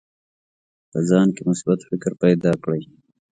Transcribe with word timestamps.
په 0.91 0.99
ځان 1.09 1.27
کې 1.35 1.41
مثبت 1.49 1.79
فکر 1.89 2.11
پیدا 2.23 2.51
کړئ. 2.63 2.81